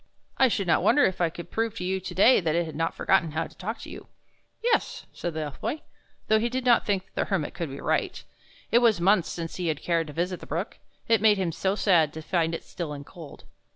"I 0.39 0.47
should 0.47 0.65
not 0.65 0.81
wonder 0.81 1.03
if 1.03 1.21
I 1.21 1.29
could 1.29 1.51
prove 1.51 1.75
to 1.77 1.83
you 1.83 1.99
to 1.99 2.15
day 2.15 2.39
that 2.39 2.55
it 2.55 2.65
has 2.65 2.73
not 2.73 2.95
forgotten 2.95 3.33
how 3.33 3.45
to 3.45 3.55
talk 3.55 3.77
to 3.81 3.89
you." 3.91 4.07
"Yes," 4.63 5.05
said 5.13 5.35
the 5.35 5.41
Elf 5.41 5.61
Boy, 5.61 5.83
though 6.27 6.39
he 6.39 6.49
did 6.49 6.65
not 6.65 6.87
think 6.87 7.13
the 7.13 7.25
Hermit 7.25 7.53
could 7.53 7.69
be 7.69 7.79
right. 7.79 8.23
It 8.71 8.79
was 8.79 8.99
months 8.99 9.29
since 9.29 9.57
he 9.57 9.67
had 9.67 9.83
cared 9.83 10.07
to 10.07 10.13
visit 10.13 10.39
the 10.39 10.47
brook, 10.47 10.79
it 11.07 11.21
made 11.21 11.37
him 11.37 11.51
so 11.51 11.75
sad 11.75 12.13
to 12.13 12.23
find 12.23 12.55
it 12.55 12.63
still 12.63 12.93
and 12.93 13.05
cold. 13.05 13.43